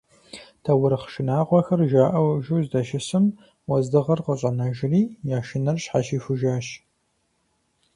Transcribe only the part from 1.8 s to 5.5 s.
жаӏэжу здэщысым, уэздыгъэр къыщӏэнэжыри, я